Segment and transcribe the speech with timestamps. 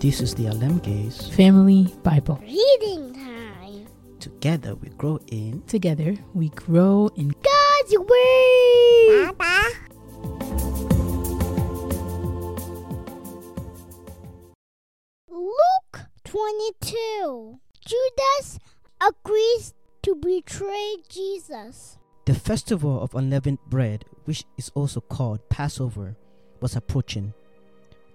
[0.00, 1.28] This is the Alem Gaze.
[1.36, 2.38] Family Bible.
[2.42, 3.86] Reading time.
[4.18, 9.36] Together we grow in Together we grow in God's Word.
[9.38, 9.60] Papa.
[15.28, 17.58] Luke 22.
[17.86, 18.58] Judas
[19.06, 21.98] agrees to betray Jesus.
[22.26, 26.16] the festival of unleavened bread, which is also called Passover,
[26.60, 27.32] was approaching.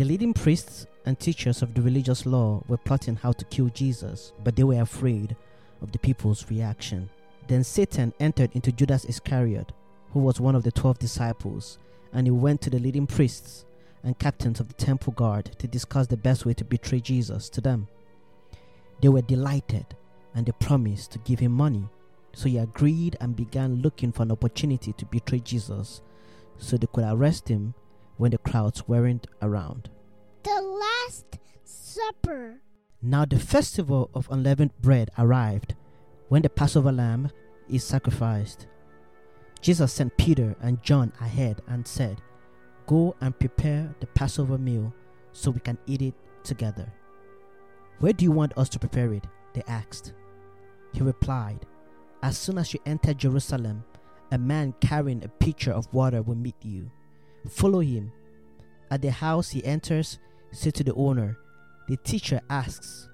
[0.00, 4.32] The leading priests and teachers of the religious law were plotting how to kill Jesus,
[4.42, 5.36] but they were afraid
[5.82, 7.10] of the people's reaction.
[7.48, 9.72] Then Satan entered into Judas Iscariot,
[10.14, 11.76] who was one of the twelve disciples,
[12.14, 13.66] and he went to the leading priests
[14.02, 17.60] and captains of the temple guard to discuss the best way to betray Jesus to
[17.60, 17.86] them.
[19.02, 19.84] They were delighted
[20.34, 21.86] and they promised to give him money.
[22.32, 26.00] So he agreed and began looking for an opportunity to betray Jesus
[26.56, 27.74] so they could arrest him
[28.20, 29.88] when the crowds weren't around.
[30.42, 32.60] The Last Supper.
[33.00, 35.74] Now the festival of unleavened bread arrived
[36.28, 37.30] when the Passover lamb
[37.70, 38.66] is sacrificed.
[39.62, 42.20] Jesus sent Peter and John ahead and said,
[42.86, 44.92] Go and prepare the Passover meal
[45.32, 46.14] so we can eat it
[46.44, 46.92] together.
[48.00, 49.24] Where do you want us to prepare it?
[49.54, 50.12] They asked.
[50.92, 51.64] He replied,
[52.22, 53.82] As soon as you enter Jerusalem,
[54.30, 56.90] a man carrying a pitcher of water will meet you.
[57.48, 58.12] Follow him.
[58.90, 60.18] At the house he enters,
[60.52, 61.38] say to the owner,
[61.88, 63.08] The teacher asks,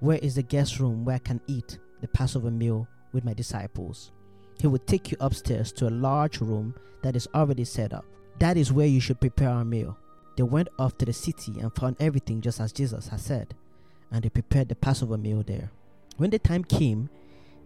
[0.00, 4.12] Where is the guest room where I can eat the Passover meal with my disciples?
[4.60, 8.04] He will take you upstairs to a large room that is already set up.
[8.38, 9.96] That is where you should prepare our meal.
[10.36, 13.54] They went off to the city and found everything just as Jesus had said,
[14.10, 15.70] and they prepared the Passover meal there.
[16.16, 17.08] When the time came,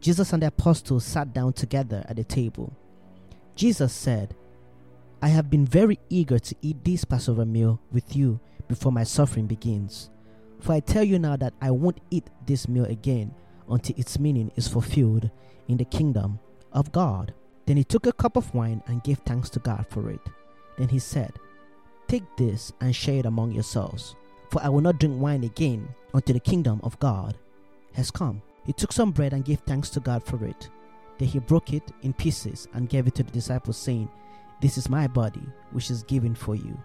[0.00, 2.72] Jesus and the apostles sat down together at the table.
[3.54, 4.34] Jesus said,
[5.20, 8.38] I have been very eager to eat this Passover meal with you
[8.68, 10.10] before my suffering begins.
[10.60, 13.34] For I tell you now that I won't eat this meal again
[13.68, 15.30] until its meaning is fulfilled
[15.66, 16.38] in the kingdom
[16.72, 17.34] of God.
[17.66, 20.20] Then he took a cup of wine and gave thanks to God for it.
[20.78, 21.32] Then he said,
[22.06, 24.14] Take this and share it among yourselves,
[24.50, 27.36] for I will not drink wine again until the kingdom of God
[27.94, 28.40] has come.
[28.64, 30.68] He took some bread and gave thanks to God for it.
[31.18, 34.08] Then he broke it in pieces and gave it to the disciples, saying,
[34.60, 36.76] This is my body, which is given for you.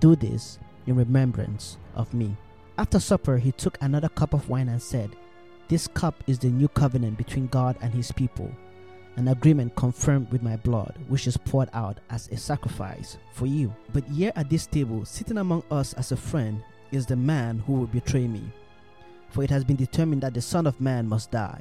[0.00, 2.36] Do this in remembrance of me.
[2.76, 5.14] After supper, he took another cup of wine and said,
[5.68, 8.50] This cup is the new covenant between God and his people,
[9.14, 13.72] an agreement confirmed with my blood, which is poured out as a sacrifice for you.
[13.92, 17.74] But here at this table, sitting among us as a friend, is the man who
[17.74, 18.42] will betray me.
[19.30, 21.60] For it has been determined that the Son of Man must die.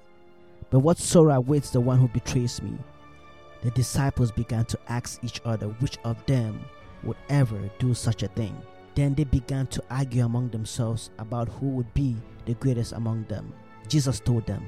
[0.72, 2.78] But what sorrow awaits the one who betrays me?
[3.63, 6.59] The disciples began to ask each other which of them
[7.03, 8.56] would ever do such a thing.
[8.94, 13.53] Then they began to argue among themselves about who would be the greatest among them.
[13.88, 14.66] Jesus told them,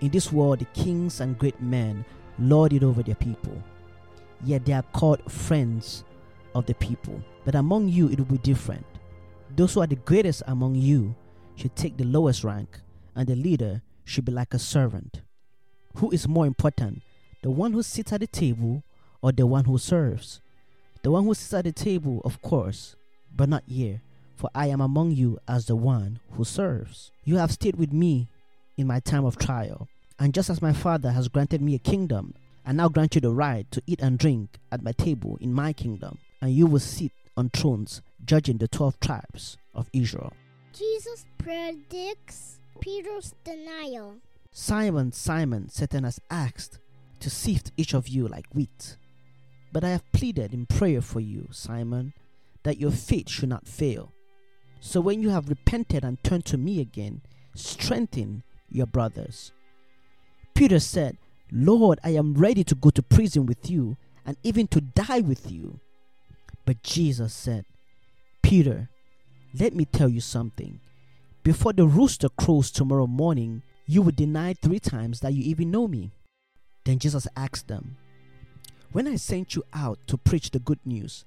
[0.00, 2.04] In this world, the kings and great men
[2.38, 3.60] lord it over their people,
[4.44, 6.04] yet they are called friends
[6.54, 7.20] of the people.
[7.44, 8.86] But among you, it will be different.
[9.56, 11.14] Those who are the greatest among you
[11.56, 12.80] should take the lowest rank,
[13.16, 15.22] and the leader should be like a servant.
[15.96, 17.02] Who is more important,
[17.42, 18.82] the one who sits at the table
[19.20, 20.40] or the one who serves?
[21.02, 22.96] The one who sits at the table, of course,
[23.34, 24.00] but not here,
[24.36, 27.10] for I am among you as the one who serves.
[27.24, 28.28] You have stayed with me
[28.76, 29.88] in my time of trial,
[30.18, 33.30] and just as my Father has granted me a kingdom, I now grant you the
[33.30, 37.10] right to eat and drink at my table in my kingdom, and you will sit
[37.36, 40.32] on thrones judging the twelve tribes of Israel.
[40.72, 44.16] Jesus predicts Peter's denial.
[44.52, 46.78] Simon, Simon, Satan has asked
[47.22, 48.96] to sift each of you like wheat.
[49.72, 52.12] But I have pleaded in prayer for you, Simon,
[52.62, 54.12] that your faith should not fail.
[54.80, 57.22] So when you have repented and turned to me again,
[57.54, 59.52] strengthen your brothers.
[60.54, 61.16] Peter said,
[61.50, 63.96] Lord, I am ready to go to prison with you
[64.26, 65.80] and even to die with you.
[66.64, 67.64] But Jesus said,
[68.42, 68.88] Peter,
[69.58, 70.80] let me tell you something.
[71.42, 75.88] Before the rooster crows tomorrow morning, you will deny three times that you even know
[75.88, 76.12] me.
[76.84, 77.96] Then Jesus asked them,
[78.90, 81.24] When I sent you out to preach the good news,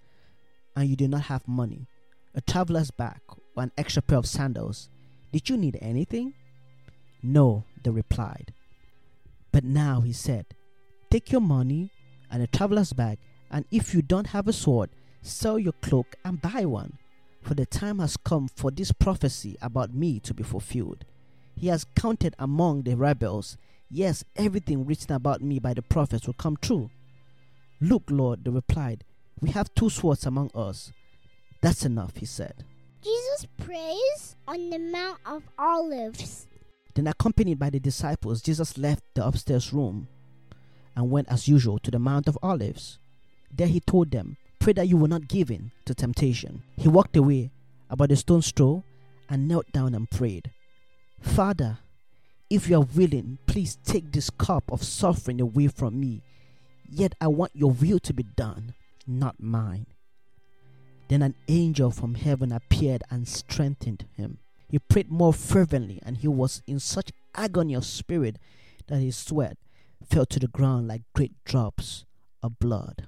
[0.76, 1.88] and you did not have money,
[2.34, 3.20] a traveler's bag,
[3.56, 4.90] or an extra pair of sandals,
[5.32, 6.34] did you need anything?
[7.24, 8.54] No, they replied.
[9.52, 10.46] But now he said,
[11.10, 11.92] Take your money
[12.30, 13.20] and a traveler's bag,
[13.50, 14.90] and if you don't have a sword,
[15.22, 16.98] sell your cloak and buy one.
[17.42, 21.06] For the time has come for this prophecy about me to be fulfilled.
[21.56, 23.58] He has counted among the rebels.
[23.96, 26.90] Yes, everything written about me by the prophets will come true.
[27.80, 29.06] Look, Lord, they replied,
[29.40, 30.92] we have two swords among us.
[31.62, 32.66] That's enough, he said.
[33.02, 36.46] Jesus prays on the Mount of Olives.
[36.94, 40.10] Then, accompanied by the disciples, Jesus left the upstairs room
[40.98, 43.00] and went as usual to the Mount of Olives.
[43.50, 46.64] There he told them, Pray that you will not give in to temptation.
[46.76, 47.50] He walked away
[47.90, 48.84] about a stone's throw
[49.30, 50.52] and knelt down and prayed,
[51.22, 51.78] Father,
[52.50, 56.22] if you are willing, please take this cup of suffering away from me.
[56.88, 58.74] Yet I want your will to be done,
[59.08, 59.88] not mine.
[61.08, 64.40] Then an angel from heaven appeared and strengthened him.
[64.70, 68.38] He prayed more fervently, and he was in such agony of spirit
[68.88, 69.58] that his sweat
[70.04, 72.06] fell to the ground like great drops
[72.42, 73.08] of blood.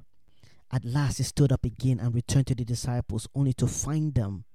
[0.71, 4.45] At last he stood up again and returned to the disciples, only to find them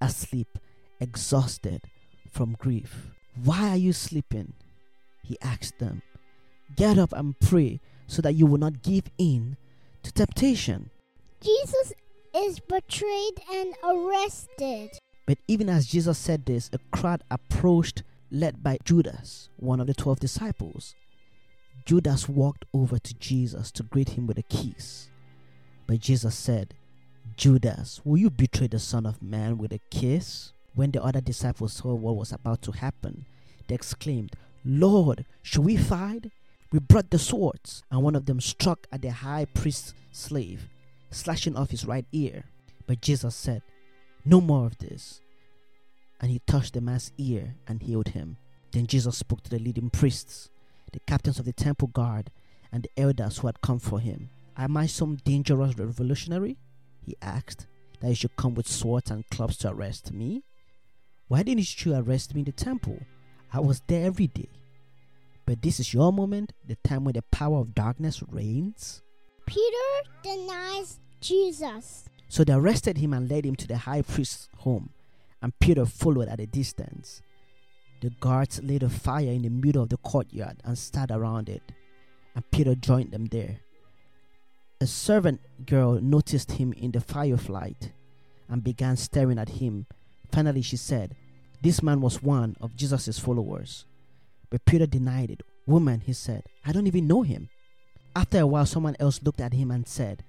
[0.00, 0.58] asleep,
[1.00, 1.82] exhausted
[2.30, 3.10] from grief.
[3.42, 4.52] Why are you sleeping?
[5.22, 6.02] He asked them.
[6.76, 9.56] Get up and pray so that you will not give in
[10.02, 10.90] to temptation.
[11.40, 11.92] Jesus
[12.34, 14.90] is betrayed and arrested.
[15.26, 19.94] But even as Jesus said this, a crowd approached, led by Judas, one of the
[19.94, 20.94] twelve disciples.
[21.86, 25.08] Judas walked over to Jesus to greet him with a kiss.
[25.86, 26.74] But Jesus said,
[27.36, 30.53] Judas, will you betray the Son of Man with a kiss?
[30.74, 33.26] When the other disciples saw what was about to happen,
[33.68, 34.32] they exclaimed,
[34.64, 36.30] Lord, should we fight?
[36.72, 40.68] We brought the swords, and one of them struck at the high priest's slave,
[41.10, 42.44] slashing off his right ear.
[42.86, 43.62] But Jesus said,
[44.24, 45.20] No more of this.
[46.20, 48.36] And he touched the man's ear and healed him.
[48.72, 50.50] Then Jesus spoke to the leading priests,
[50.92, 52.30] the captains of the temple guard,
[52.72, 54.30] and the elders who had come for him.
[54.56, 56.56] Am I some dangerous revolutionary?
[57.04, 57.66] He asked,
[58.00, 60.42] that you should come with swords and clubs to arrest me?
[61.28, 62.98] Why didn't you arrest me in the temple?
[63.52, 64.48] I was there every day.
[65.46, 69.02] But this is your moment, the time when the power of darkness reigns.
[69.46, 72.04] Peter denies Jesus.
[72.28, 74.90] So they arrested him and led him to the high priest's home,
[75.42, 77.22] and Peter followed at a distance.
[78.00, 81.62] The guards lit a fire in the middle of the courtyard and stood around it,
[82.34, 83.60] and Peter joined them there.
[84.80, 87.92] A servant girl noticed him in the firelight
[88.48, 89.86] and began staring at him.
[90.34, 91.14] Finally, she said,
[91.62, 93.84] This man was one of Jesus' followers.
[94.50, 95.42] But Peter denied it.
[95.64, 97.48] Woman, he said, I don't even know him.
[98.16, 100.24] After a while, someone else looked at him and said,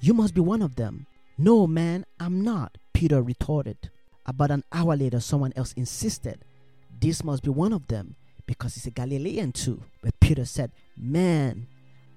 [0.00, 1.06] You must be one of them.
[1.36, 3.90] No, man, I'm not, Peter retorted.
[4.24, 6.42] About an hour later, someone else insisted,
[6.98, 8.16] This must be one of them
[8.46, 9.82] because he's a Galilean too.
[10.02, 11.66] But Peter said, Man,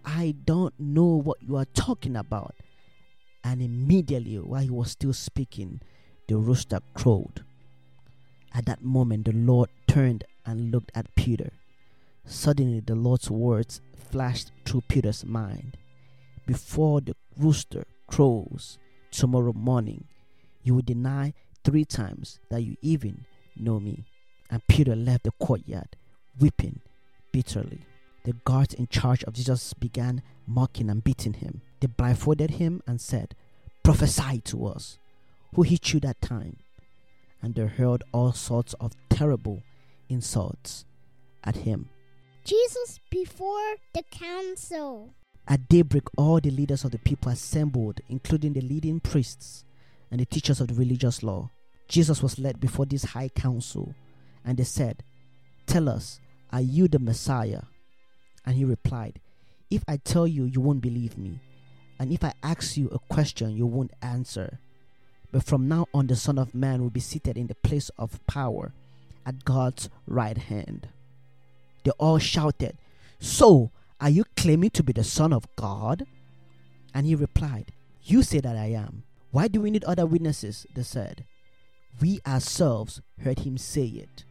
[0.06, 2.56] I don't know what you are talking about.
[3.44, 5.82] And immediately, while he was still speaking,
[6.34, 7.44] the rooster crowed.
[8.56, 11.52] At that moment, the Lord turned and looked at Peter.
[12.26, 15.78] Suddenly, the Lord's words flashed through Peter's mind
[16.48, 18.80] Before the rooster crows
[19.12, 20.06] tomorrow morning,
[20.64, 23.26] you will deny three times that you even
[23.56, 24.04] know me.
[24.50, 25.96] And Peter left the courtyard,
[26.40, 26.80] weeping
[27.32, 27.86] bitterly.
[28.24, 31.62] The guards in charge of Jesus began mocking and beating him.
[31.80, 33.36] They blindfolded him and said,
[33.84, 34.98] Prophesy to us.
[35.56, 36.58] Who hit you that time?
[37.42, 39.62] And they hurled all sorts of terrible
[40.10, 40.86] insults
[41.44, 41.90] at him.
[42.44, 45.14] Jesus before the council.
[45.48, 49.66] At daybreak, all the leaders of the people assembled, including the leading priests
[50.10, 51.50] and the teachers of the religious law.
[51.88, 53.94] Jesus was led before this high council,
[54.46, 55.04] and they said,
[55.66, 56.20] Tell us,
[56.52, 57.62] are you the Messiah?
[58.46, 59.20] And he replied,
[59.70, 61.40] If I tell you, you won't believe me.
[62.00, 64.60] And if I ask you a question, you won't answer.
[65.34, 68.26] But from now on, the Son of Man will be seated in the place of
[68.28, 68.72] power
[69.26, 70.90] at God's right hand.
[71.84, 72.78] They all shouted,
[73.20, 76.06] So, are you claiming to be the Son of God?
[76.94, 77.72] And he replied,
[78.04, 79.04] You say that I am.
[79.32, 80.68] Why do we need other witnesses?
[80.76, 81.26] They said.
[82.00, 84.26] We ourselves heard him say it.